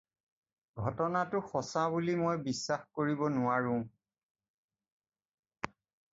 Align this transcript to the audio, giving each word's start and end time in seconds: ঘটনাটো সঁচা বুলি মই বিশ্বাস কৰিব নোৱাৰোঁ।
ঘটনাটো 0.83 1.37
সঁচা 1.51 1.83
বুলি 1.97 2.15
মই 2.21 2.39
বিশ্বাস 2.47 2.87
কৰিব 3.01 3.23
নোৱাৰোঁ। 3.37 3.79